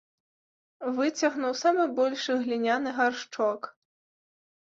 Выцягнуў 0.99 1.51
самы 1.63 1.85
большы 1.99 2.37
гліняны 2.45 2.89
гаршчок. 3.01 3.61